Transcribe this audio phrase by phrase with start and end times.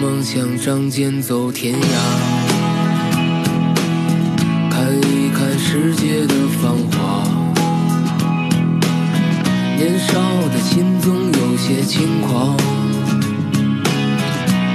[0.00, 1.78] 梦想仗剑走天涯，
[4.70, 7.22] 看一看世界的繁华。
[9.76, 10.18] 年少
[10.48, 12.56] 的心总有些轻狂，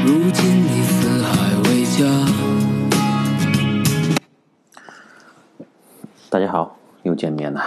[0.05, 2.05] 如今你四海为家。
[6.29, 7.63] 大家好，又见面了。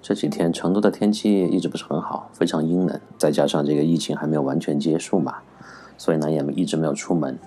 [0.00, 5.34] 这几天成都的天气一直不是很好，非常阴冷，再加上这个疫情还没有完全结束嘛，
[6.02, 7.38] 所以呢也一直没有出门。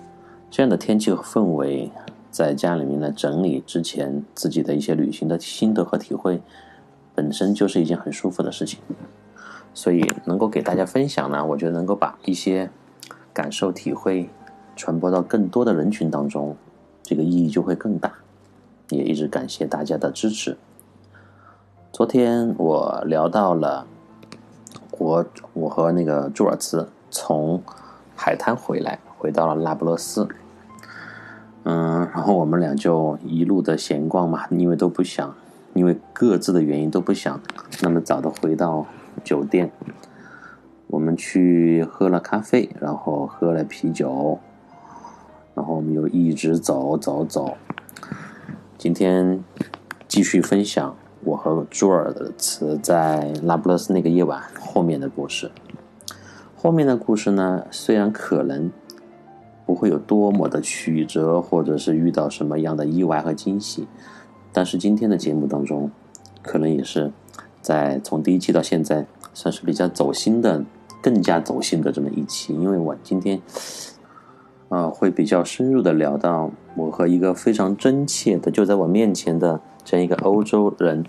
[0.50, 1.92] 这样的天气和氛围，
[2.30, 6.40] 在家里面呢整理之前自己的一些旅行的心得和体会，
[7.14, 8.80] 本身就是一件很舒服的事情。
[9.74, 12.70] 所以能够给大家分享呢，我觉得能够把一些
[13.34, 14.30] 感受体会
[14.74, 16.56] 传播到更多的人群当中，
[17.02, 18.10] 这个意义就会更大。
[18.88, 20.56] 也一直感谢大家的支持。
[21.92, 23.86] 昨天我聊到了
[24.92, 27.62] 我我和那个朱尔茨从
[28.16, 30.26] 海滩回来，回到了那不勒斯。
[31.64, 35.34] 嗯，然后我们俩就一路的闲逛嘛，因为都不想，
[35.74, 37.40] 因为各自的原因都不想
[37.82, 38.86] 那么早的回到
[39.22, 39.70] 酒店。
[40.86, 44.38] 我们去喝了咖啡，然后喝了啤酒，
[45.54, 47.56] 然后我们又一直走走走。
[48.78, 49.44] 今天
[50.08, 50.96] 继续分享。
[51.24, 55.50] 我和朱尔的词在那不勒斯那个夜晚后面的故事。
[56.56, 58.70] 后面的故事呢，虽然可能
[59.64, 63.86] 不会有多么的曲折，或者是遇到什么样的意外和惊喜，
[64.52, 65.90] 但是今天的节目当中，
[66.42, 67.12] 可能也是
[67.60, 70.64] 在从第一期到现在算是比较走心的，
[71.02, 72.54] 更加走心的这么一期。
[72.54, 73.40] 因为我今天，
[74.70, 79.60] 呃，会比较深入的聊到我和一个非常真切的就在我面前的。
[79.88, 81.04] 这样一个欧洲人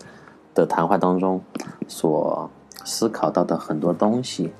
[0.53, 1.41] 的谈话当中，
[1.87, 2.47] 所
[2.85, 4.51] 思考到的很多东西，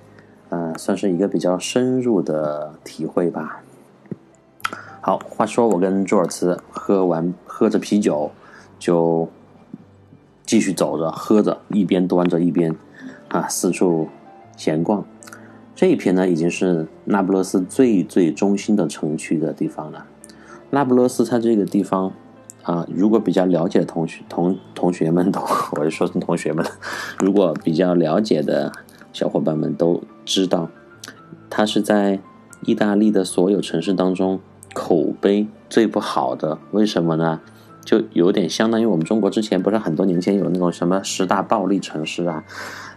[0.50, 3.62] 嗯，算是一个比较深入的体会吧。
[5.02, 8.32] 好，话说我跟朱尔茨喝完喝着啤酒，
[8.78, 9.30] 就
[10.46, 12.76] 继续走着喝着，一边端着一边
[13.30, 14.08] 啊四处
[14.56, 15.06] 闲逛。
[15.76, 20.06] 这一片呢，已经是那不勒斯最最中心的城区的地方了。
[20.70, 22.14] 那不勒斯它这个地方。
[22.64, 25.40] 啊，如果比较了解的同学同同学们都，
[25.78, 26.66] 我就说成同学们，
[27.18, 28.70] 如果比较了解的
[29.18, 30.70] 小伙伴们都知道，
[31.50, 32.20] 它是在
[32.62, 34.40] 意大利的所有城市当中
[34.76, 36.60] 口碑最不好的。
[36.70, 37.42] 为什么呢？
[37.84, 42.44] 就有点相当于我们中国之前不是很多年前有那种什么十大暴力城市啊，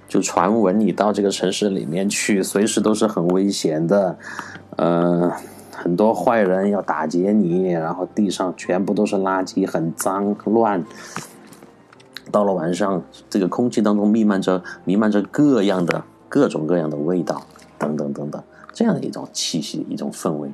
[0.09, 4.19] 就传闻你到这个城市里面去，随时都是很危险的，
[4.77, 5.33] 呃。
[5.73, 10.85] 很多坏人要打劫你，然后地上全部都是垃圾，很脏乱。
[12.31, 17.47] 到了晚上，这个空气当中弥漫着弥漫着各样的各种各样的味道，
[17.79, 18.43] 等等等等，
[18.73, 20.51] 这样的一种气息，一种氛围。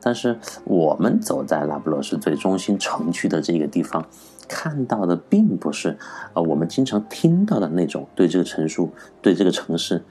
[0.00, 4.04] 但是我们走在拉布罗斯最中心城区的这个地方，
[4.48, 5.96] 看到的并不是
[6.34, 8.84] 呃我们经常听到的那种对这个城市
[9.22, 10.02] 对这个城市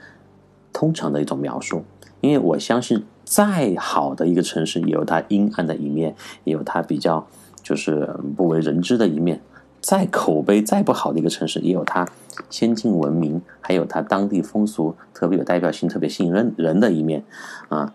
[0.71, 1.83] 通常的一种描述，
[2.21, 3.03] 因为我相信。
[3.29, 7.27] 再好的一个城市，也有它阴暗的一面，也有它比较
[7.61, 9.41] 就是不为人知的一面。
[9.81, 12.07] 再口碑再不好的一个城市，也有它
[12.49, 17.23] 先进文明，还有它当地风俗特别有代表性、特别吸引人人的一面
[17.69, 17.93] 啊。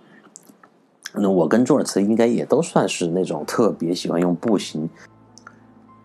[1.15, 4.89] 那我跟朱尔茨应该也都算是那种特别喜欢用步行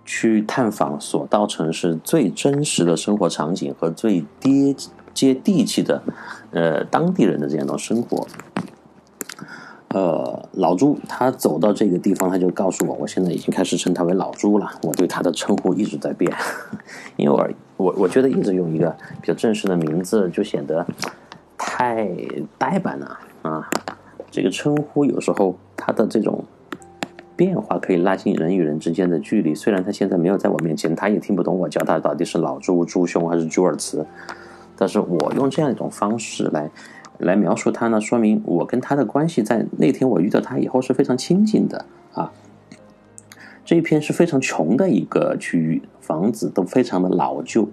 [0.04, 4.76] 去探访所到城市最真实的生活场景和最接
[5.14, 6.04] 接地气的
[6.52, 8.28] 呃当地人的这样一种生活。
[9.90, 14.70] 呃，老朱他走到这个地方，他就告诉我，我现在已经开始称他为老朱了。
[14.84, 16.30] 我对他的称呼一直在变，
[17.16, 18.90] 因为我我我觉得一直用一个
[19.22, 20.86] 比较正式的名字就显得
[21.58, 22.10] 太
[22.58, 23.70] 呆板了啊。
[24.30, 26.44] 这个称呼有时候他的这种
[27.36, 29.56] 变化可以拉近人与人之间的距离。
[29.56, 34.06] 虽然他现在没有在我面前，他也听不懂我叫他到底是老朱、朱兄还是朱尔茨，
[34.76, 36.70] 但是我用这样一种方式来。
[37.20, 41.84] 来描述他呢，说明我跟他的关系在那天我遇到他以后是非常亲近的
[42.14, 42.32] 啊。
[43.68, 47.68] 这一片是非常穷的一个区域，房子都非常的老旧，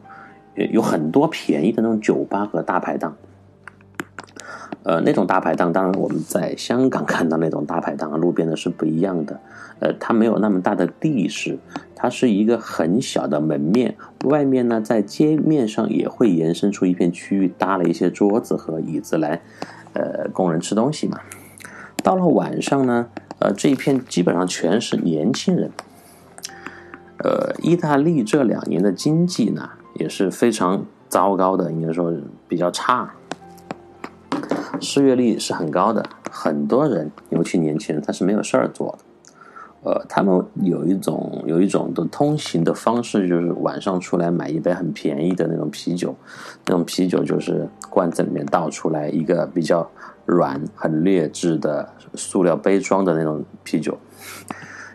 [0.56, 3.16] 有很多便宜的那种酒吧和大排档。
[4.82, 9.38] 呃，那种大排档，当然我们在香港看到那种大排档啊，路边的是不一样的。
[9.78, 11.60] 呃，它没有那么大的地势，
[11.94, 13.94] 它是一个很小的门面，
[14.24, 19.40] 外面呢在街面上也会延伸出一片区域，搭了一些桌子和椅子来，
[19.92, 21.20] 呃，供人吃东西嘛。
[22.02, 23.06] 到了晚上呢，
[23.44, 25.70] 呃，这一片基本上全是年轻人。
[27.18, 32.10] 呃，意大利这两年的经济呢也是非常糟糕的，应该说
[32.48, 33.12] 比较差。
[34.80, 39.04] 失业率是很高的，很多人，尤其年轻人，他是没有事儿做的。
[39.84, 46.16] 呃，他们有一种有一种的通行的方式，就是晚上出来买一杯很便宜的那种啤酒，
[46.64, 49.86] 那种啤酒就是罐子里面倒出来一个比较
[50.24, 53.98] 软、很劣质的塑料杯装的那种啤酒，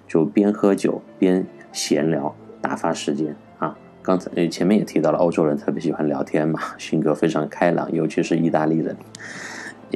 [0.07, 3.77] 就边喝酒边闲聊，打发时间啊。
[4.01, 8.97] 刚才前面也提到了，欧洲人特别喜欢聊天嘛，性格非常开朗，尤其是意大利人。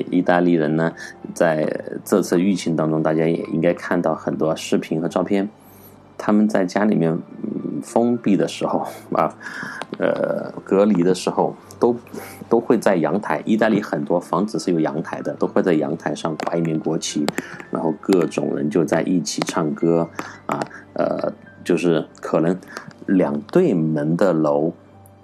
[0.09, 0.93] 意大利人呢，
[1.33, 1.67] 在
[2.03, 5.49] 这次疫情当中，大家也应该看到很多视频和照片。
[6.17, 7.19] 他们在家里面
[7.81, 9.35] 封闭的时候啊，
[9.97, 11.95] 呃，隔离的时候，都
[12.47, 13.41] 都会在阳台。
[13.45, 17.25] 意大利很多房子是有阳台的，都会在阳台上挂一面国旗，
[17.71, 20.07] 然后各种人就在一起唱歌
[20.45, 20.59] 啊，
[20.93, 22.57] 呃，就是可能
[23.07, 24.71] 两对门的楼，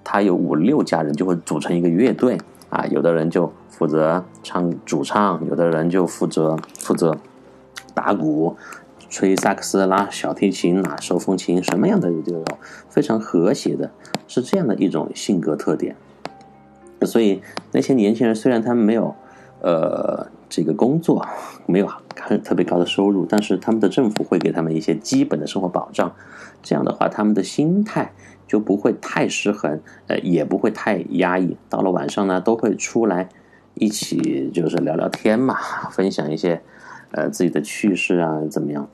[0.04, 2.38] 它有五六家人就会组成一个乐队
[2.70, 3.54] 啊，有的人就。
[3.80, 7.16] 负责唱主唱，有的人就负责负责
[7.94, 8.58] 打鼓、
[9.10, 12.44] 吹萨克斯、拉小提琴、拿手风琴，什么样的这种
[12.90, 13.90] 非常和谐的，
[14.28, 15.96] 是这样的一种性格特点。
[17.04, 17.42] 所以
[17.72, 19.16] 那些年轻人虽然他们没有
[19.62, 21.26] 呃这个工作，
[21.66, 21.90] 没有
[22.20, 26.14] 很特别高的收入，但是他们的政府会给他们一些基本的生活保障。
[26.62, 28.12] 这样的话，他们的心态
[28.46, 31.56] 就不会太失衡，呃，也不会太压抑。
[31.70, 33.30] 到了晚上呢，都会出来。
[33.80, 35.56] 一起就是聊聊天嘛，
[35.90, 36.62] 分享一些
[37.12, 38.90] 呃自己的趣事啊，怎么样？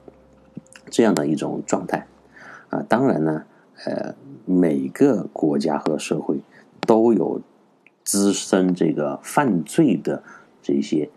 [0.91, 2.05] 这样的一种状态
[2.69, 2.85] 啊。
[2.87, 3.43] 当然呢，
[3.83, 4.13] 呃，
[4.45, 6.39] 每个国家和社会
[6.81, 7.41] 都有
[8.03, 10.21] 滋生这个犯罪的
[10.61, 11.09] 这些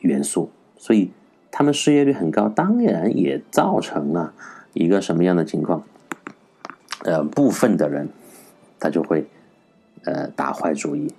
[0.00, 1.10] 元素，所以
[1.50, 4.34] 他们失业率很高，当然也造成了
[4.74, 5.82] 一个什么样的情况？
[7.04, 8.10] 呃，部分的人
[8.78, 9.26] 他就会
[10.04, 11.10] 呃打坏主意。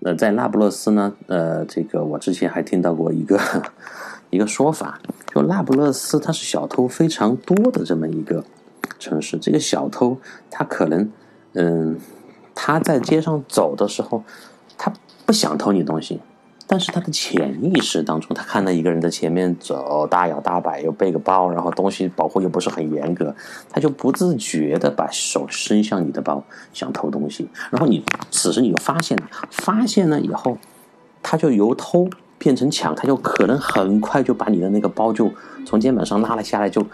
[0.00, 3.40] 那，在那不勒斯呢，呃，这个我之前还听到过一个
[4.30, 5.00] 一个说法，
[5.32, 8.44] 就那不勒斯它是小偷非常多的这么一个
[8.98, 9.38] 城市。
[9.38, 10.18] 这个小偷
[10.50, 11.10] 他可能，
[11.54, 11.98] 嗯，
[12.54, 14.22] 他在街上走的时候，
[14.76, 14.92] 他
[15.24, 16.20] 不想偷你东西。
[16.68, 23.32] 但是他的潜意识当中，他看到一个人在前面走，大摇大摆，又背个包，然后东西保护又不是很严格，
[23.70, 26.42] 他就不自觉的把手伸向你的包，
[26.72, 27.48] 想偷东西。
[27.70, 30.58] 然后你此时你就发现了，发现了以后，
[31.22, 35.32] 他就由偷变成抢，他就可能很快就把你的那个包就
[35.64, 36.84] 从肩膀上拉了下来，就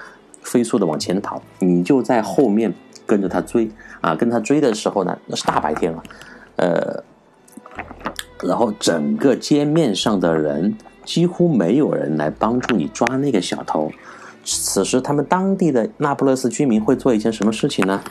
[0.42, 2.74] 飞速的往前跑，你就在后面
[3.06, 3.70] 跟着他追
[4.02, 6.02] 啊，跟他追的时候呢，那是大白天了，
[6.56, 7.02] 呃。
[8.42, 13.90] 然后整个街面上的人几乎没有人来帮助你抓那个小偷。
[14.44, 18.02] 此时，他们当地的那不勒斯居民会做一件什么事情呢？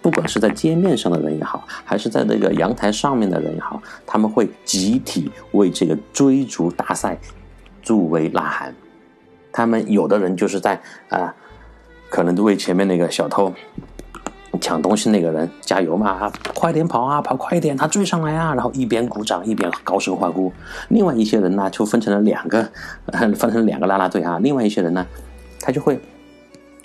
[0.00, 7.18] 不管是在街面上的人也好，还是在那个阳台上面的人也好，他们会集体为这个追逐大赛
[7.82, 8.72] 助威呐喊。
[9.50, 11.34] 他们有的人就是在啊，
[12.08, 13.52] 可能为前面那个小偷。
[14.60, 18.54] 抢东西那个人加油嘛，快点跑啊，跑快一点，他追上来啊！
[18.54, 20.52] 然后一边鼓掌一边高声欢呼。
[20.88, 22.68] 另外一些人呢，就分成了两个，
[23.36, 24.38] 分成两个啦啦队啊。
[24.40, 25.06] 另外一些人呢，
[25.60, 25.98] 他就会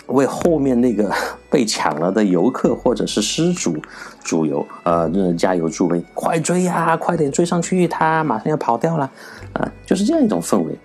[0.08, 1.12] 为后面那个
[1.50, 3.76] 被抢了的游客或者是失主
[4.24, 9.10] 助油，呃，加油助威，快追呀，快点追上去，他马上要跑掉了，
[9.54, 10.78] 啊，就是这样一种氛围。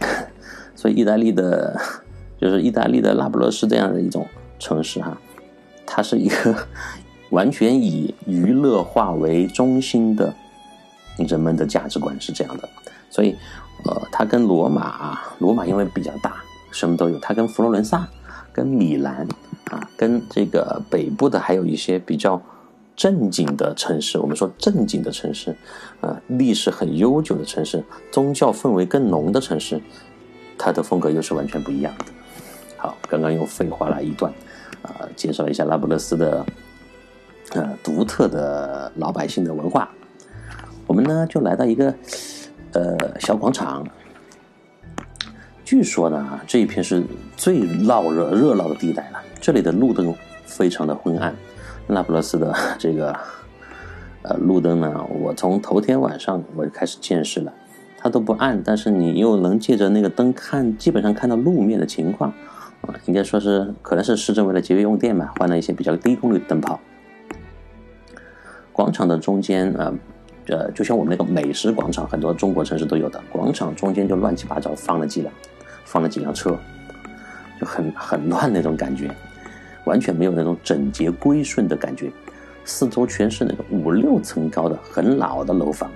[0.76, 1.76] 所以，意大利的，
[2.40, 4.24] 就是意大利的那不勒斯这样的一种
[4.60, 5.18] 城市哈。
[5.90, 6.54] 它是一个
[7.30, 10.32] 完全以娱乐化为中心的
[11.16, 12.68] 人们的价值观是这样的，
[13.10, 13.34] 所以，
[13.84, 16.36] 呃，它跟罗马啊，罗马因为比较大，
[16.70, 17.18] 什么都有。
[17.18, 18.06] 它跟佛罗伦萨、
[18.52, 19.26] 跟米兰
[19.70, 22.40] 啊，跟这个北部的还有一些比较
[22.94, 25.56] 正经的城市，我们说正经的城市，
[26.00, 29.80] 啊，历史很悠久的城市，宗教氛围更浓的城市，
[30.56, 32.04] 它的风格又是完全不一样的。
[32.76, 34.32] 好，刚刚又废话了一段。
[35.16, 36.46] 介绍一下那不勒斯的
[37.52, 39.88] 呃独特的老百姓的文化。
[40.86, 41.94] 我们呢就来到一个
[42.72, 43.86] 呃小广场。
[45.64, 47.02] 据说呢，这一片是
[47.36, 49.18] 最闹热热闹的地带了。
[49.38, 50.14] 这里的路灯
[50.46, 51.34] 非常的昏暗。
[51.86, 53.14] 那不勒斯的 这个
[54.22, 57.52] 呃路灯呢，我从头天晚上我就开始见识了，
[57.98, 62.32] 它都不暗，但是你又能借着那个灯看，基本上看到路面的情况。
[63.06, 66.78] 应该说是可能是市政为了节约用电嘛，换了一些比较低功率的灯泡。
[68.72, 69.92] 广场的中间啊，
[70.46, 73.20] 呃，就像我们那个美食广场，很多中国城市都有的。
[73.30, 75.32] 广场中间就乱七八糟放了几辆，
[75.84, 76.56] 放了几辆车，
[77.60, 79.10] 就很很乱那种感觉，
[79.84, 82.10] 完全没有那种整洁归顺的感觉。
[82.64, 85.90] 四周全是那个五六层高的很老的楼房，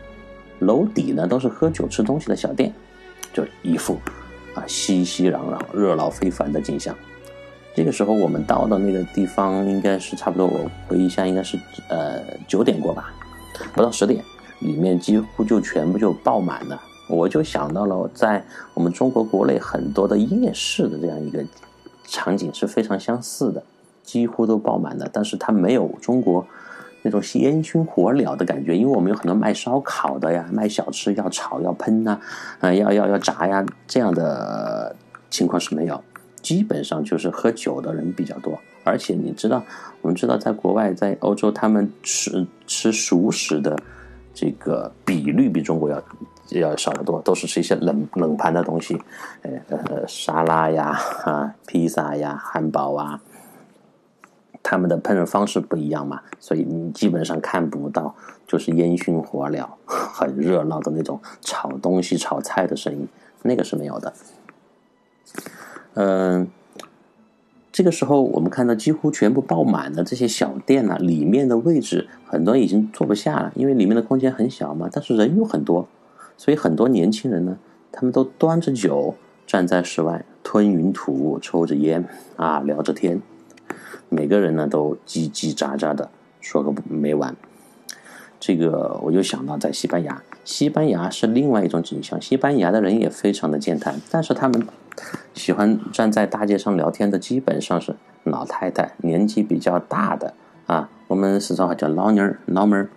[0.61, 2.73] 楼底呢都是喝酒吃东西的小店，
[3.33, 3.99] 就一副
[4.55, 6.95] 啊熙熙攘攘、热闹非凡的景象。
[7.75, 13.13] 这个时候我们到的那个地方应该是差不多，我回忆一下，应该是呃九点过吧，
[13.73, 14.23] 不到十点，
[14.59, 16.81] 里面几乎就全部就爆满了。
[17.09, 18.45] 我就想到了在
[18.75, 21.43] 我们中国国内很多的夜市的这样一个
[22.07, 23.63] 场景是非常相似的，
[24.03, 26.47] 几乎都爆满了，但是它没有中国
[27.03, 32.19] 那种烟熏火燎的感觉，因为我们有很多卖烧烤的呀，卖小吃要炒要喷呐，
[32.61, 34.95] 啊要要要炸呀，这样的
[35.29, 36.03] 情况是没有。
[36.41, 39.63] 基本上就是喝酒的人比较多，而且你知道，
[40.01, 43.79] 我们知道，在国外，在欧洲，他们吃吃熟食的
[44.35, 46.03] 这个比率比中国要
[46.51, 49.01] 要少得多，都是吃一些冷冷盘的东西，
[49.43, 53.21] 呃呃，沙拉呀，啊，披萨呀，汉堡啊，
[54.63, 58.15] 他们的烹饪方式不一样嘛，所以你基本上看不到
[58.47, 63.09] 就是烟熏火燎、 很热闹的那种炒东西、炒菜的声音，
[63.43, 64.13] 那个是没有的。
[65.95, 66.49] 嗯，
[67.73, 74.89] 这个时候我们看到几乎全部爆满的这些小店呢，里面的位置很多已经坐不下了，因为里面的空间很小嘛。
[74.93, 75.89] 但是人有很多，
[76.37, 77.59] 所以很多年轻人呢，
[77.91, 79.15] 他们都端着酒
[79.47, 82.05] 站在室外，吞云吐雾，抽着烟
[82.37, 83.21] 啊，聊着天。
[84.13, 87.35] 每个人呢都叽叽喳喳的说个没完。
[88.39, 92.21] 这个我就想到在西班牙，西班牙是另外一种景象。
[92.21, 94.65] 西班牙的人也非常的健谈，但是他们。
[95.33, 100.35] 喜欢站在大街上聊天的基本上是老太太，年纪比较大的
[100.67, 102.91] 啊，我们四川话叫老妞儿、老妹儿，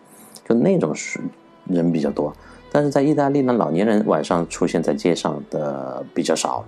[0.43, 1.21] 就那种是
[1.65, 2.35] 人比较多。
[2.69, 6.65] 但是在意大利呢，老年人晚上出现在街上的比较少，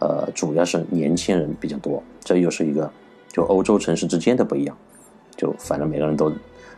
[0.00, 2.02] 呃，主要是年轻人比较多。
[2.22, 2.92] 这又是一个
[3.32, 4.76] 就欧洲城市之间的不一样，
[5.36, 6.32] 就反正每个人都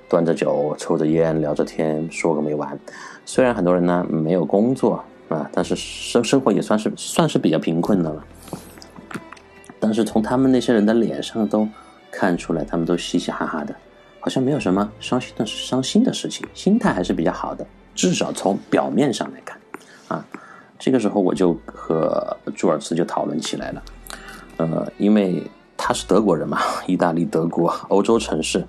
[0.08, 2.78] 端着酒、抽着烟、聊着天，说个没完。
[3.24, 5.04] 虽然很多人呢没有工作。
[5.30, 8.24] 啊，但是生生活也算是算是比较贫困的了。
[9.78, 11.68] 但是从他们那些人的脸上都
[12.10, 13.72] 看出来，他们都嘻嘻哈哈的，
[14.18, 17.64] 好像没有什么伤心的伤心的事情，心态还是比较好的。
[17.94, 19.56] 至少从表面上来看，
[20.08, 20.26] 啊，
[20.80, 23.82] 这个时候我就和朱尔茨就讨论起来了。
[24.56, 25.40] 呃，因为
[25.82, 28.64] 他是德国人嘛， 意大利、德国、欧洲城市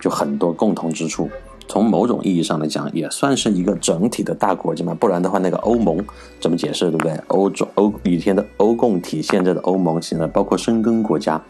[0.00, 1.30] 就很多共同之处。
[1.68, 6.02] 从某种意义上来讲，也算是一个整体的大国家嘛，不然的话，那个欧盟
[6.40, 7.12] 怎么解释，对不对？
[7.28, 11.40] 欧洲欧以前的欧共体，现在的欧盟，现在包括申根国家，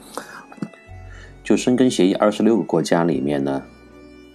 [1.45, 3.63] 就申根协议二十六个国家里面呢，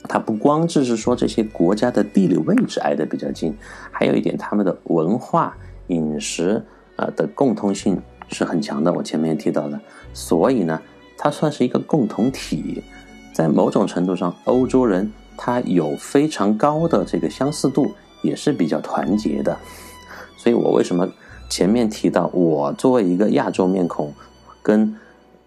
[0.07, 3.53] 它不光只是说这些国家的地理位置挨得比较近，
[3.91, 5.53] 还有一点他们的文化、
[5.87, 6.63] 饮食
[6.95, 8.91] 啊的共通性是很强的。
[8.91, 9.79] 我前面提到的，
[10.13, 10.81] 所以呢，
[11.17, 12.83] 它算是一个共同体，
[13.33, 15.11] 在某种程度上，欧洲人。
[15.35, 19.57] 他有非常高的这个相似度，也是比较团结的，
[20.37, 21.09] 所以我为什么
[21.49, 24.13] 前面提到我作为一个亚洲面孔，
[24.61, 24.95] 跟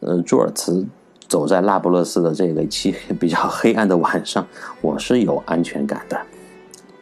[0.00, 0.84] 呃朱尔茨
[1.28, 4.44] 走在那不勒斯的这个漆黑比较黑暗的晚上，
[4.80, 6.20] 我是有安全感的。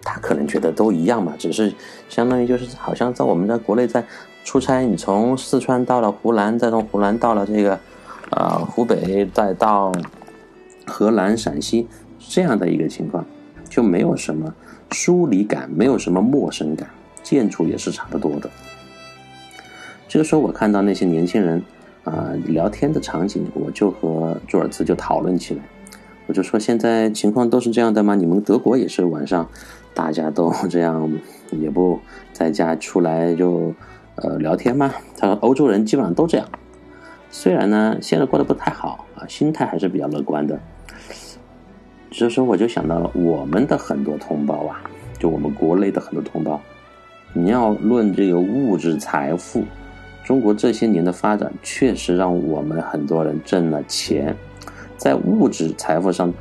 [0.03, 1.73] 他可能觉得都一样嘛，只是
[2.11, 4.05] 相当于就是好像在我们在国内在
[4.45, 7.81] 出差，你从四川到了湖南，再从湖南到了这个
[8.31, 9.91] 啊湖北，再到
[10.87, 11.89] 河南、陕西。
[12.27, 13.25] 这样的一个情况，
[13.69, 14.55] 就没有什么
[14.93, 16.89] 疏离感，没有什么陌生感，
[17.23, 18.49] 建筑也是差不多的。
[20.09, 21.63] 这个时候，我看到那些年轻人
[22.05, 25.61] 啊聊天的场景，我就和朱尔茨就讨论起来。
[26.27, 28.15] 我就说：“现在情况都是这样的吗？
[28.15, 29.47] 你们德国也是晚上
[29.93, 31.13] 大家都这样，
[31.51, 32.01] 也不
[32.33, 33.75] 在家出来就
[34.17, 36.49] 呃聊天吗？”他说：“欧洲人基本上都这样，
[37.31, 40.59] 虽然呢现在过得不太好啊，心态还是比较乐观的。”
[42.11, 44.81] 这时候我就想到了我们的很多同胞啊，
[45.19, 46.61] 就我们国内的很多同胞，
[47.33, 49.65] 你要论这个物质财富，
[50.23, 54.37] 中国这些年的发展确实让我们很多人挣了钱，
[54.97, 56.33] 在物质财富上，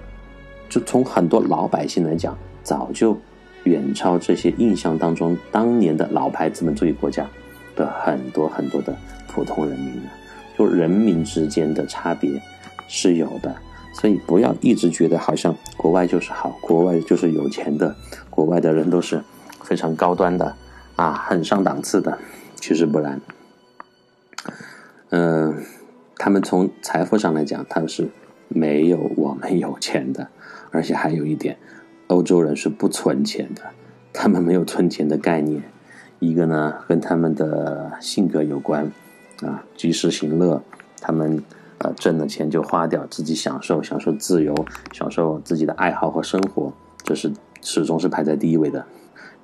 [0.70, 3.18] 就从很多老百姓来讲，早就
[3.64, 7.28] 远超这些印象当中当年的老牌资本主义国家
[7.76, 8.96] 的很多很多的
[9.28, 10.12] 普通人民了，
[10.58, 12.42] 就人民之间的差别
[12.88, 13.56] 是有的。
[13.94, 17.96] 所以不要一直觉得好像国外就是好，国外就是有钱的，
[18.30, 19.24] 国外的人都是
[19.62, 20.56] 非常高端的
[20.96, 22.18] 啊，很上档次的。
[22.56, 23.22] 其实不然，
[25.10, 25.64] 嗯，
[26.18, 28.10] 他们从财富上来讲，他们是
[28.48, 30.28] 没有我们有钱的，
[30.72, 31.58] 而且还有一点，
[32.08, 33.62] 欧洲人是不存钱的，
[34.14, 35.62] 他们没有存钱的概念。
[36.28, 38.92] 一个呢，跟他们的性格有关
[39.42, 40.62] 啊，及时行乐，
[41.02, 41.44] 他们。
[41.80, 44.56] 呃，挣了钱就花掉，自己享受，享受自由，
[44.94, 46.72] 享受自己的爱好和生活，
[47.04, 48.86] 这是始终是排在第一位的。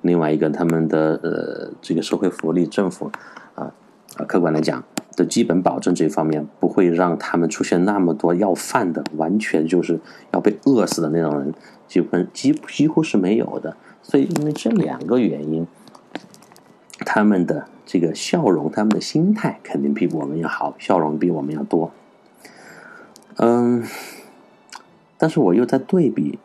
[0.00, 3.10] 另外一个他们的呃这个社会福利政府
[3.54, 3.74] 啊
[4.16, 4.82] 啊客观来讲
[5.16, 10.00] 的基本保证这一方面不会让他们出现那么多要饭的，完全就是
[10.32, 11.52] 要被饿死的那种人，
[11.86, 13.76] 基本几几乎是没有的。
[14.00, 15.66] 所以因为这两个原因，
[17.04, 21.90] 他们的这个笑容，他们的心态肯定比我们要好，笑容比我们要多。
[23.36, 23.84] 嗯，
[25.16, 26.38] 但是我又在对比。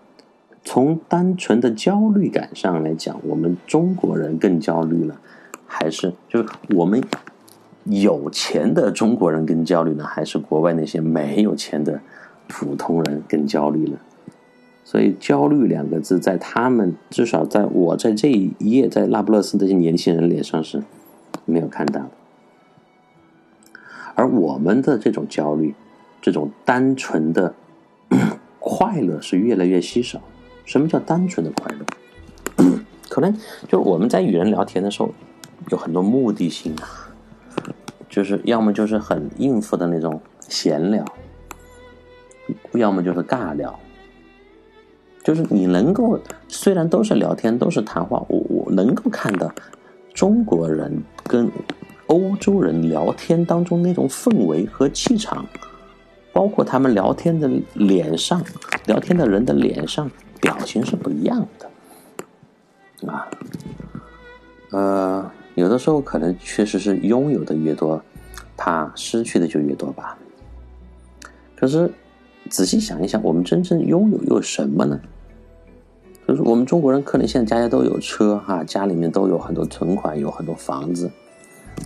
[0.67, 5.15] 从单纯的焦虑感上来讲，我们中国人更焦虑了，
[5.67, 7.03] 还是就是我们
[7.83, 10.03] 有钱的中国人更焦虑呢？
[10.03, 12.01] 还是国外那些没有钱的
[12.47, 14.00] 普通人更焦虑了？
[14.88, 20.84] 所以“焦虑”两个字，在他们至少在我在这一页，在那不勒斯这些年轻人脸上是
[21.44, 22.12] 没有看到的，
[24.13, 25.74] 而我们的这种焦虑，
[26.22, 27.56] 这种单纯的
[28.62, 30.22] 快乐是越来越稀少。
[30.65, 32.80] 什么叫单纯的快乐？
[33.10, 33.36] 可能
[33.68, 35.10] 就我们在与人聊天的时候，
[35.72, 37.10] 有很多目的性啊，
[38.08, 41.04] 就是要么就是很应付的那种闲聊，
[42.74, 43.80] 要么就是尬聊。
[45.25, 49.51] 就是你能够虽然都是聊天，都是谈话，我我能够看到
[50.13, 51.51] 中国人跟
[52.05, 55.44] 欧洲人聊天当中那种氛围和气场，
[56.32, 58.39] 包括他们聊天的脸上，
[58.86, 60.10] 聊天的人的脸上。
[60.41, 63.27] 表情是不一样的，啊，
[64.70, 68.00] 呃，有的时候可能确实是拥有的越多，
[68.55, 70.15] 怕失去的就越多吧。
[71.55, 71.91] 可是
[72.48, 75.00] 仔细想一想，我们真正拥有又什么呢？
[76.27, 81.10] 就是我们中国人可能现在家家都有车哈，家里面都有很多存款，有很多房子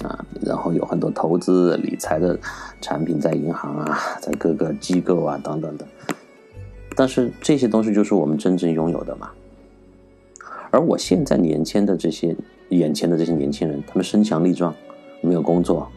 [0.01, 2.39] 啊，然后有很多投资理财的
[2.79, 5.85] 产品在银行啊，在各个机构啊等等的。
[6.95, 9.29] 但是这些东西就是我们真正拥有的嘛？
[10.71, 12.35] 而我现在年轻的这些
[12.69, 14.73] 眼前的这些年轻人，他们身强力壮，
[15.21, 15.89] 没有工作，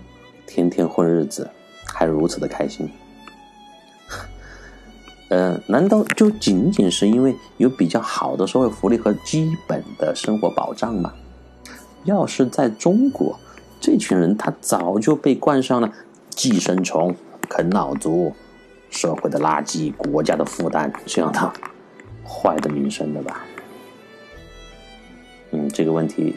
[0.47, 1.49] 天天混日子，
[1.85, 2.89] 还如此的开心。
[5.33, 11.11] 呃，难道就仅仅是因为有比较好的社会福利和基本的生活保障吗？
[12.05, 13.41] 要是在中国，
[13.81, 15.91] 这群人他早就被冠上了
[16.29, 17.17] 寄生虫、
[17.49, 18.35] 啃老族。
[18.91, 21.51] 社会的垃圾，国家的负担，这样的
[22.29, 23.43] 坏的名声的吧？
[25.53, 26.37] 嗯，这个问题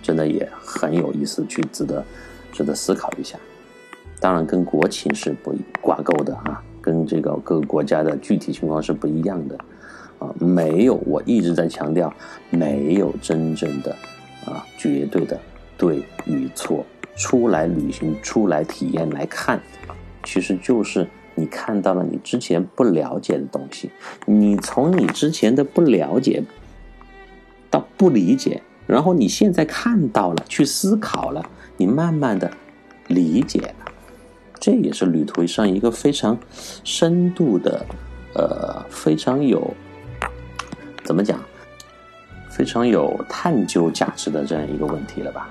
[0.00, 2.04] 真的也很有意思，去值得
[2.52, 3.36] 值得思考一下。
[4.20, 9.56] 当然，跟国情是不挂钩的啊，跟这个各个国家的具体情况是不一样的
[10.18, 10.34] 啊。
[10.38, 12.12] 没有，我一直在强调，
[12.50, 13.92] 没有真正的
[14.44, 15.38] 啊绝对的
[15.78, 16.84] 对与错。
[17.16, 19.60] 出来旅行，出来体验来看，
[20.24, 21.06] 其实就是。
[21.36, 23.90] 你看到了你之前不了解的东西，
[24.26, 26.42] 你从你之前的不了解
[27.70, 31.48] 到不理解，然后你现在看到了，去思考了，
[31.78, 32.50] 你慢慢的
[33.06, 33.89] 理解了，
[34.60, 36.38] 这也是旅途上一个非常
[36.84, 37.84] 深度的，
[38.34, 39.74] 呃，非常有
[41.02, 41.42] 怎么讲，
[42.50, 45.48] 非常有探究价值的这样一个问题了吧？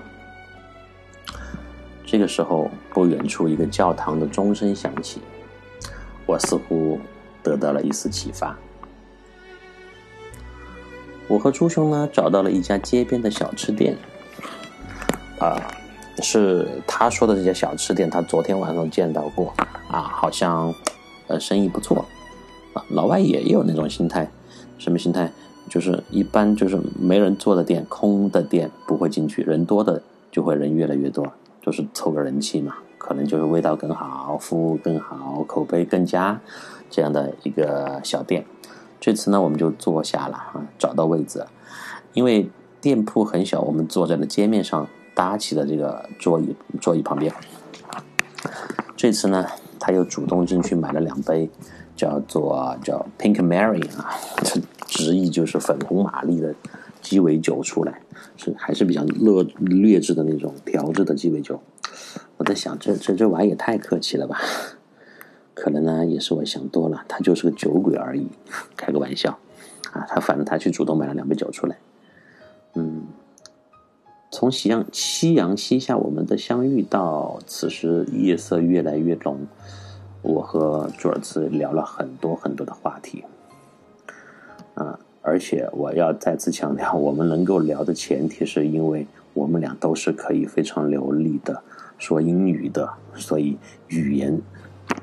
[2.06, 5.22] 这个时候，不远处一个教堂的钟声响起。
[6.26, 7.00] 我似乎
[7.42, 8.56] 得到了一丝启发。
[11.28, 13.98] 我和朱兄呢找到了一家街边的小吃店，
[15.40, 15.60] 啊，
[16.22, 19.54] 是他说的这家小吃店，他昨天晚上见到过，
[19.90, 20.74] 啊，好像
[21.28, 22.06] 呃生意不错，
[22.74, 24.30] 啊，老外也有那种心态，
[24.78, 25.32] 什么心态？
[25.70, 32.76] 就是一般就是没人做的店，空的店不会进去，人多的就会人越来越多，就是凑个人气嘛。
[32.98, 36.40] 可能就是味道更好，服务更好，口碑更佳，
[36.90, 38.46] 这样的一个小店。
[39.00, 41.46] 这次呢，我们就坐下了啊，找到位置。
[42.14, 42.50] 因为
[42.82, 44.88] 店铺很小，我们坐在了街面上
[45.20, 47.30] 搭起的这个桌椅，桌椅旁边。
[48.96, 49.46] 这次呢，
[49.78, 51.50] 他又主动进去买了两杯，
[51.94, 56.56] 叫做叫 Pink Mary 啊， 这直译就是粉红玛丽的
[57.02, 58.02] 鸡尾酒出来，
[58.38, 61.62] 是还是比较劣劣质的那种调制的鸡尾酒。
[62.38, 64.40] 我在想，这这这玩意也太客气了吧？
[65.54, 68.30] 可能呢，也是我想多了，他就是个酒鬼而已，
[68.78, 69.38] 开个玩笑
[69.92, 70.06] 啊！
[70.08, 71.76] 他反正他去主动买了两杯酒出来。
[74.40, 79.38] 从夕阳夕阳西下，我们的相遇到此时夜色越来越浓，
[80.22, 83.26] 我和朱尔兹聊了很多很多的话题
[84.76, 84.98] 啊！
[85.22, 91.62] 而且我要再次强调，我们能够聊的前提是因为我们俩都是可以非常流利的。
[91.98, 93.58] 说英语的，所以
[93.90, 94.42] 语言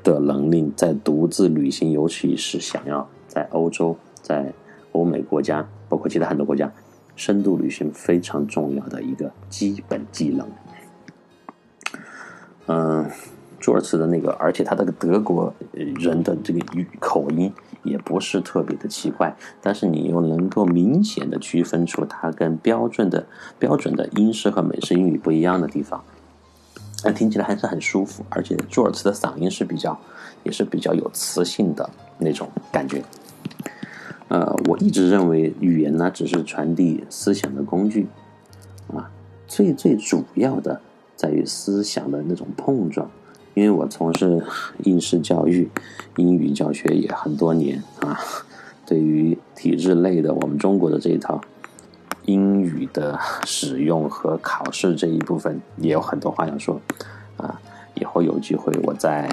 [0.03, 4.51] 的能力在独自旅行，尤其是想要在欧洲、在
[4.93, 6.73] 欧美国家，包括其他很多国家
[7.17, 10.47] 深度旅行非常重要的一个基本技能。
[12.67, 13.09] 嗯，
[13.59, 17.51] 朱尔茨的那个，而且他那个德国人的这个语口音
[17.83, 23.25] 也不是特别的奇怪，但是你又能够明显的区分出他跟标准的
[23.57, 26.03] 标准的英式和美式英语不一样的地方，
[27.03, 29.97] 那听起来还是很舒服，而且朱尔茨的嗓音是比较
[30.43, 33.01] 也是比较有磁性的那种感觉。
[34.29, 38.07] 呃，我一直认为语言呢只是传递思想的工具，
[38.93, 39.09] 啊，
[39.47, 40.81] 最最主要的。
[41.15, 43.09] 在于思想的那种碰撞，
[43.55, 44.39] 因为我从事
[44.83, 45.67] 应试教育、
[46.17, 48.19] 英语教学也很多年啊，
[48.85, 51.41] 对于体制内的我们中国的这一套
[52.25, 56.79] 英语的使用和考试这一部分也有很多话要说
[57.37, 57.59] 啊。
[57.95, 59.27] 以后有机会，我再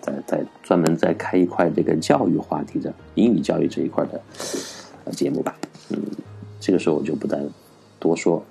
[0.00, 5.56] 再再专门再开一块这个教育话题的英语教育这一块的节目吧。
[5.90, 5.98] 嗯，
[6.58, 7.40] 这个时候我就不再
[7.98, 8.42] 多说，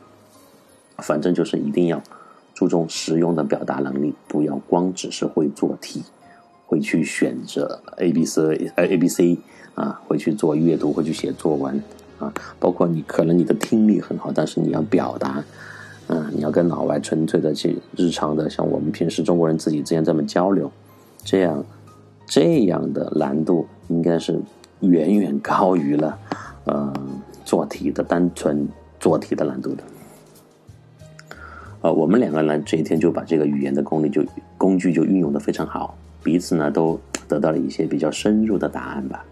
[0.97, 2.01] 反正就是一定要。
[2.55, 6.03] 注重实用的表达能力，不要光只是会做题，
[6.65, 9.37] 会去选择 A B C 呃 A B C
[9.75, 11.81] 啊，会去做阅读，会去写作文
[12.19, 12.33] 啊。
[12.59, 15.41] 包括你可能你的听力很好，但是你要表达，
[16.07, 20.69] 嗯，你要跟老外纯粹的去日常的，像我们平时中国人自己之间这么交流，
[21.23, 21.63] 这样
[22.25, 24.39] 这样的难度应该是
[24.81, 26.17] 远远高于了，
[26.65, 26.93] 呃，
[27.43, 28.67] 做题的单纯
[28.99, 29.83] 做题的难度的。
[31.81, 34.23] 呃，我们两个人这一天就把这个语言的功力就
[34.57, 39.25] 工具就运用的非常好，彼此呢都得到了一些比较深入的答案吧。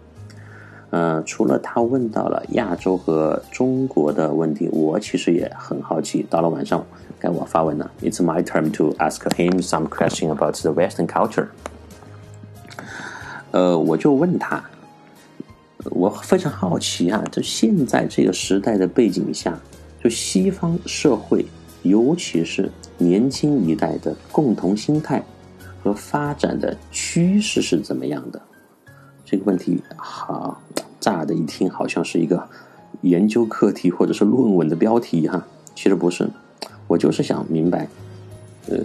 [0.90, 6.26] 呃，除了他问到了亚洲和中国的问题，我其实也很好奇。
[6.30, 6.82] 到了晚上
[7.20, 11.48] 该我发问了，It's my turn to ask him some question about the Western culture。
[13.50, 14.62] 呃，我就问他，
[15.84, 19.58] 我非常好奇啊，就现在这个时代的背景下，
[20.02, 21.44] 就西方社会。
[21.84, 25.24] 尤其是年轻一代的共同心态
[25.80, 28.42] 和发展的趋势是怎么样的？
[29.24, 30.60] 这个问题好，
[30.98, 32.48] 乍的一听好像是一个
[33.02, 36.28] 研究课题或者是论文的标题哈，其实不是，
[36.88, 37.88] 我就是想明白，
[38.68, 38.76] 呃，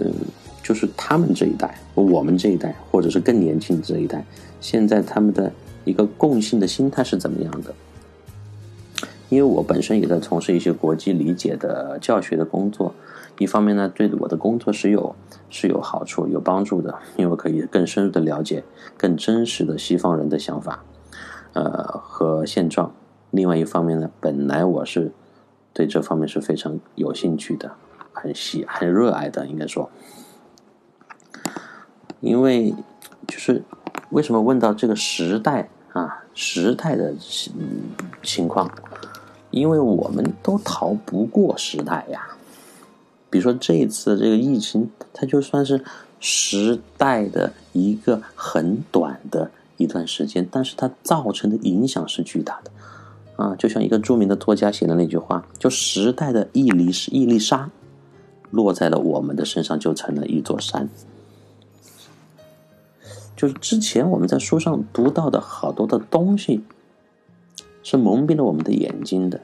[0.64, 4.24] 就是他们这一代，我们这一代，或者是更年轻的这一代，
[4.60, 5.52] 现在他们的
[5.84, 7.72] 一个共性的心态是怎么样的？
[9.28, 12.94] 因为我本身也在从事一些国际理解的教学的工作，
[13.38, 15.14] 一方面呢，对我的工作是有
[15.50, 18.64] 是有好处、有帮助的，因为我可以更深入的了解
[18.96, 20.82] 更真实的西方人的想法，
[21.52, 22.94] 呃和现状。
[23.32, 25.10] 另外一方面呢，本来我是
[25.72, 27.72] 对这方面是非常有兴趣的，
[28.12, 29.90] 很喜很热爱的，应该说，
[32.24, 32.74] 因为
[33.28, 33.62] 就是
[34.10, 37.52] 为什么问到这个时代啊时代的情
[38.22, 38.70] 情况。
[39.50, 42.26] 因为我们都逃不过时代呀，
[43.30, 45.80] 比如说这一次这个疫情，它就算是
[46.18, 52.70] 时代的一个很短的一段时间，但是它造成的影响是巨大的，
[53.36, 57.70] 啊，就像一个著名的作家写的那句话，就时代的一粒是一粒沙，
[58.50, 60.88] 落在了我们的身上，就成了一座山。
[63.44, 66.64] 就是之前我们在书上读到的好多的东西。
[67.82, 69.38] 是蒙蔽了我们的眼睛的，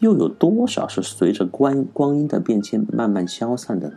[0.00, 3.94] 又有多少是随着光光阴的变迁慢慢消散的呢？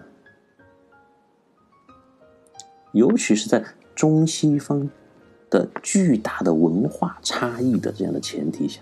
[2.92, 4.88] 尤其是在中西方
[5.50, 8.82] 的巨大的文化差异的这样的前提下，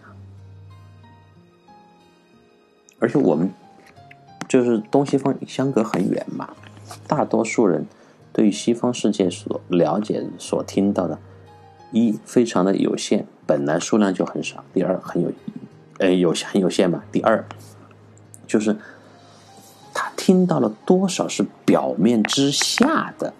[3.00, 3.50] 而且我们
[4.50, 6.54] 就是东西方相隔很远嘛，
[7.08, 7.86] 大多数人
[8.34, 11.18] 对于西方世界所了解、所听到的，
[11.92, 13.26] 一非常的有限。
[13.46, 15.32] 本来数量就很少，第二很有，
[16.00, 17.04] 呃，有很有限嘛。
[17.12, 17.46] 第二，
[18.48, 18.76] 就是
[19.94, 23.34] 他听到了多少是表面之下的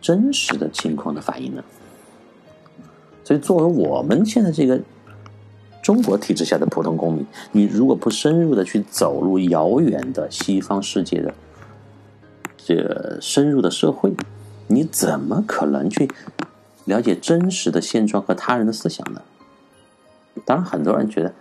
[0.00, 1.62] 真实的情况的反应呢？
[3.22, 4.80] 所以，作为我们现在这个
[5.82, 11.32] 中国体制下的普通公民，你如果不深入的去走入遥远的西方世界的
[12.64, 14.12] 这个深入的社会，
[14.68, 16.08] 你怎么可能去
[16.84, 19.20] 了解真实的现状和他人的思想呢？
[20.44, 21.32] 当然，很多人觉得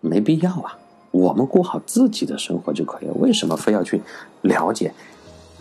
[0.00, 0.76] 没必要啊，
[1.10, 3.14] 我们过好自己的生活就可以了。
[3.14, 4.02] 为什么非要去
[4.42, 4.92] 了解？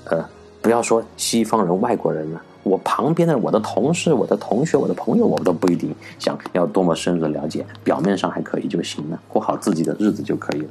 [0.05, 0.25] 呃，
[0.61, 7.65] 不要说西方人、外国人了，我旁边的我的同事、我的同学、我的朋友，我们都不一定想要多么深入的了解。
[7.83, 10.69] 表面上还可以就行了，过好自己的日子就可以了。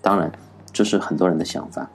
[0.00, 0.32] 当然，
[0.72, 1.88] 这是很多人的想法。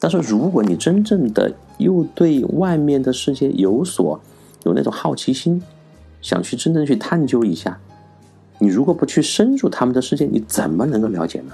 [0.00, 4.20] 但是，如果你真正的又对外面的世界有所
[4.64, 5.60] 有那种好奇心，
[6.22, 7.78] 想去真正去探究一下。
[8.60, 11.52] 你如果不去深入他们的世界，你怎么能够了解呢？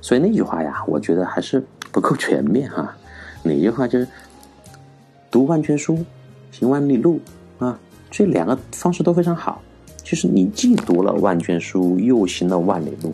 [0.00, 2.96] 所以那句话呀，我觉得还是不够全面哈。
[3.42, 4.08] 哪句话就是
[5.30, 5.98] 读万卷书，
[6.50, 7.20] 行万里路
[7.58, 7.78] 啊？
[8.10, 9.60] 这两个方式都非常好。
[10.02, 13.12] 其实你既读了万卷书，又行了万里路，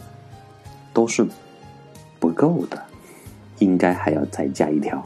[0.92, 1.26] 都是
[2.18, 2.80] 不够的。
[3.60, 5.02] 应该还要再加一条，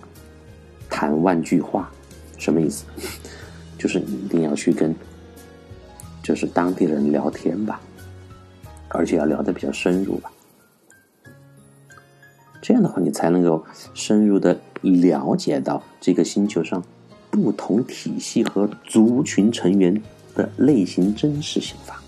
[0.89, 1.91] 谈万句话，
[2.39, 2.87] 什么意思？
[3.79, 4.95] 就是你一定要去跟，
[6.23, 7.79] 就是当地人聊天吧，
[8.89, 10.33] 而且要聊得比较深入吧。
[12.63, 13.63] 这样的话，你才能够
[13.93, 16.83] 深入的了解到这个星球上
[17.31, 20.03] 不同体系和族群成员
[20.35, 22.01] 的类型真实想法，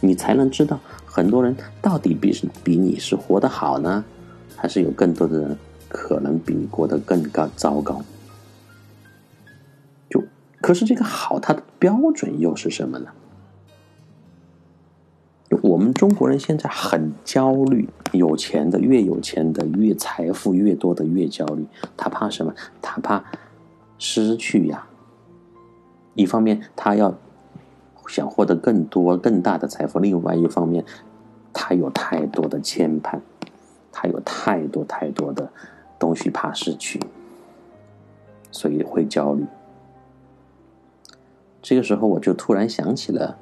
[0.00, 4.02] 你才能知道很多人到底比是比你是活得好呢，
[4.60, 5.56] 还是有更多的人
[5.88, 8.02] 可能比你过得更高糟糕。
[10.10, 10.22] 就
[10.60, 13.06] 可是这个好，它的标准又是什么呢？
[15.62, 22.54] 我们中国人现在很焦虑，有钱的越有钱的越财富越多的越焦虑，他怕什么？
[22.82, 23.24] 他怕
[23.98, 24.86] 失去呀。
[26.14, 27.16] 一方面他要
[28.06, 30.84] 想获得更多更大的财富，另外一方面
[31.52, 33.18] 他有太多的牵绊，
[33.92, 35.50] 他有太多太多的
[35.98, 37.00] 东西怕失去，
[38.50, 39.44] 所以会焦虑。
[41.62, 43.36] 这个时候我就突然想起了。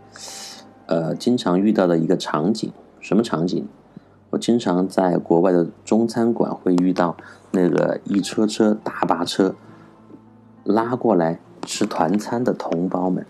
[0.87, 3.67] 呃，经常遇到的一个场景，什么场景？
[4.31, 7.15] 我经常在国外的中餐馆会遇到
[7.51, 9.55] 那个一车车大巴车
[10.65, 13.27] 拉过来吃团餐的同胞们，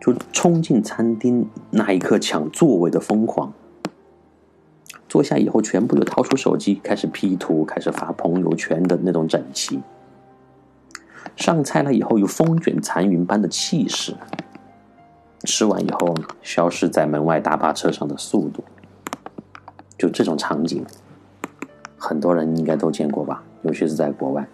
[0.00, 3.52] 就冲进餐厅那一刻抢座位的疯狂。
[5.08, 9.80] 坐下以后，全部就掏出手机开始 P 图，开始发朋友圈的那种整齐。
[11.36, 14.14] 上菜了以后，有风卷残云般的气势。
[15.44, 18.64] 吃完以后，消失在门外大巴车上的速度，
[19.96, 20.84] 就这种场景，
[21.96, 23.42] 很多人应该都见过吧？
[23.62, 24.48] 尤其是在国外，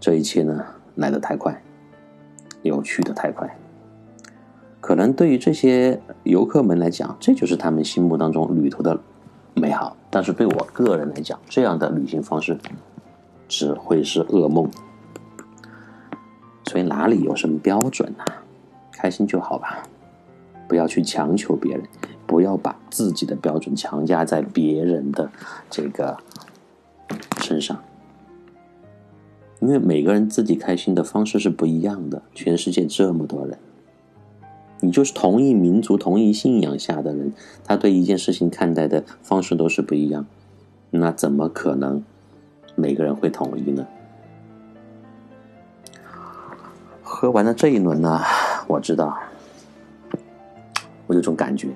[0.00, 0.64] 这一切呢
[0.96, 1.62] 来得太快，
[2.62, 3.56] 又去的太快。
[4.86, 8.96] 可能对于这些游客们来讲，这就是他们心目当中旅途的
[9.52, 9.96] 美好。
[10.10, 12.56] 但是对我个人来讲，这样的旅行方式
[13.48, 14.70] 只会是噩梦。
[16.66, 18.24] 所以哪里有什么标准呢？
[18.92, 19.82] 开心就好吧，
[20.68, 21.82] 不要去强求别人，
[22.24, 25.28] 不要把自己的标准强加在别人的
[25.68, 26.16] 这个
[27.40, 27.76] 身上，
[29.58, 32.22] 因为每个人自己开心的方式是不一样的。
[32.32, 33.58] 全世界这么多人，
[34.80, 37.32] 你就是同一民族、同一信仰下的人，
[37.64, 40.26] 他对一件事情看待的方式都是不一样，
[40.90, 42.04] 那怎么可能
[42.74, 43.86] 每个人会统一呢？
[47.02, 48.20] 喝完了这一轮呢？
[48.66, 49.16] 我知道，
[51.06, 51.70] 我有种感觉，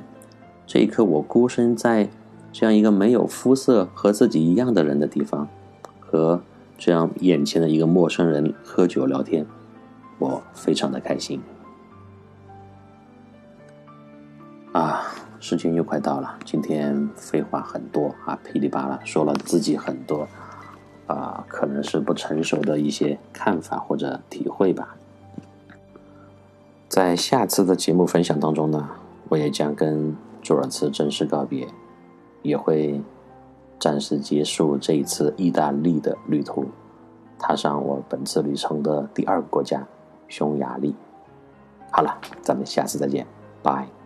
[0.67, 2.11] 这一刻我孤身在
[2.53, 5.49] 这样一个没有肤色和自己一样的人的地方，
[5.99, 6.43] 和
[6.77, 9.47] 这样眼前的一个陌生人喝酒聊天，
[10.19, 11.41] 我非常的开心。
[14.73, 15.03] 啊，
[15.41, 20.29] 时间又快到了，今天废话很多啊，噼里啪啦说了自己很多
[21.09, 24.95] 啊，可能是不成熟的一些看法或者体会吧。
[26.89, 28.89] 在下次的节目分享当中呢，
[29.29, 31.67] 我也将跟朱尔茨正式告别，
[32.43, 33.03] 也会
[33.81, 36.67] 暂时结束这一次意大利的旅途，
[37.39, 39.85] 踏上我本次旅程的第二个国家
[40.29, 40.95] 匈牙利。
[41.91, 43.27] 好了，咱们下次再见，
[43.65, 44.00] 拜。